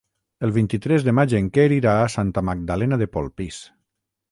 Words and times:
El 0.45 0.53
vint-i-tres 0.53 1.05
de 1.07 1.13
maig 1.17 1.35
en 1.41 1.51
Quer 1.59 1.67
irà 1.77 1.95
a 1.99 2.09
Santa 2.15 2.45
Magdalena 2.49 3.01
de 3.05 3.11
Polpís. 3.19 3.63